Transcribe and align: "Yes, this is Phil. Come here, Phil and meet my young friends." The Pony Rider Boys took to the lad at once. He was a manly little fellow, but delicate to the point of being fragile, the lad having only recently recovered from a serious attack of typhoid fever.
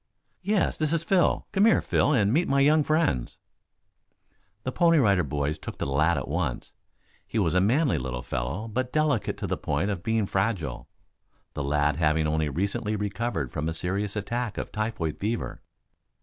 "Yes, 0.41 0.77
this 0.79 0.93
is 0.93 1.03
Phil. 1.03 1.45
Come 1.51 1.65
here, 1.65 1.79
Phil 1.79 2.11
and 2.11 2.33
meet 2.33 2.47
my 2.47 2.59
young 2.59 2.81
friends." 2.81 3.37
The 4.63 4.71
Pony 4.71 4.97
Rider 4.97 5.21
Boys 5.23 5.59
took 5.59 5.77
to 5.77 5.85
the 5.85 5.91
lad 5.91 6.17
at 6.17 6.27
once. 6.27 6.73
He 7.27 7.37
was 7.37 7.53
a 7.53 7.61
manly 7.61 7.99
little 7.99 8.23
fellow, 8.23 8.67
but 8.67 8.91
delicate 8.91 9.37
to 9.37 9.45
the 9.45 9.57
point 9.57 9.91
of 9.91 10.01
being 10.01 10.25
fragile, 10.25 10.89
the 11.53 11.63
lad 11.63 11.97
having 11.97 12.25
only 12.25 12.49
recently 12.49 12.95
recovered 12.95 13.51
from 13.51 13.69
a 13.69 13.75
serious 13.75 14.15
attack 14.15 14.57
of 14.57 14.71
typhoid 14.71 15.19
fever. 15.19 15.61